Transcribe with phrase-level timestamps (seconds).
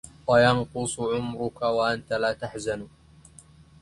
[0.27, 2.87] وَيَنْقُصُ عُمُرُك وَأَنْتَ لَا تَحْزَنُ